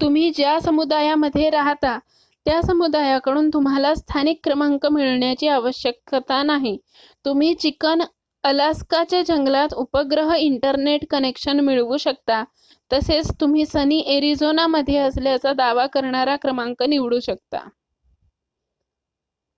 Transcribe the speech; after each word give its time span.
तुम्ही 0.00 0.30
ज्या 0.30 0.58
समुदायामध्ये 0.60 1.48
राहता 1.50 1.96
त्या 2.46 2.60
समुदायाकडून 2.62 3.48
तुम्हाला 3.48 3.92
स्थानिक 3.94 4.38
क्रमांक 4.44 4.86
मिळण्याची 4.86 5.48
आवश्यकता 5.48 6.42
नाही 6.42 6.76
तुम्ही 7.24 7.52
चिकन 7.54 8.02
अलास्काच्या 8.44 9.22
जंगलात 9.22 9.74
उपग्रह 9.76 10.34
इंटरनेट 10.36 11.06
कनेक्शन 11.10 11.60
मिळवू 11.60 11.96
शकता 11.96 12.42
तसेच 12.90 13.30
तुम्ही 13.40 13.66
सनी 13.66 14.00
एरिझोनामध्ये 14.16 14.98
असल्याचा 14.98 15.52
दावा 15.52 15.86
करणारा 15.86 16.36
क्रमांक 16.36 16.82
निवडू 16.82 17.20
शकता 17.20 17.68